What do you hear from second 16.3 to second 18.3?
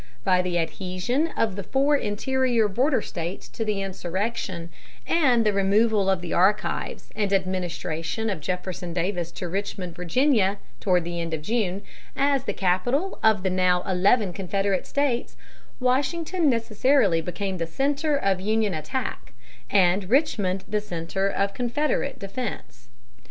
necessarily became the center